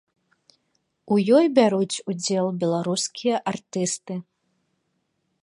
У 1.15 1.17
ёй 1.39 1.45
бяруць 1.59 2.01
удзел 2.13 2.47
беларускія 2.65 3.35
артысты. 3.53 4.13